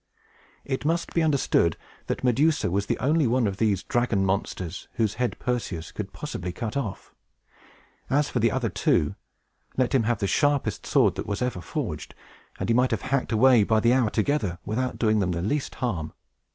[0.65, 5.13] It must be understood that Medusa was the only one of these dragon monsters whose
[5.21, 7.13] head Perseus could possibly cut off.
[8.09, 9.13] As for the other two,
[9.77, 12.15] let him have the sharpest sword that ever was forged,
[12.59, 15.75] and he might have hacked away by the hour together, without doing them the least
[15.75, 16.13] harm.